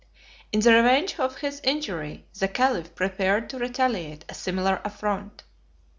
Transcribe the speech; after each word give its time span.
In 0.51 0.61
the 0.61 0.73
revenge 0.73 1.19
of 1.19 1.37
his 1.37 1.59
injury, 1.63 2.25
the 2.39 2.47
caliph 2.47 2.95
prepared 2.95 3.51
to 3.51 3.59
retaliate 3.59 4.25
a 4.27 4.33
similar 4.33 4.81
affront. 4.83 5.43